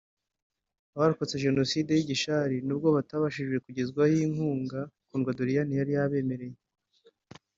Abarokotse 0.95 1.41
Jenoside 1.45 1.89
b’i 1.93 2.05
Gishari 2.09 2.57
nubwo 2.65 2.87
batabashije 2.97 3.55
kugezwaho 3.65 4.15
inkunga 4.27 4.79
Kundwa 5.07 5.31
Doriane 5.37 5.73
yari 5.79 5.91
yabemereye 5.97 6.57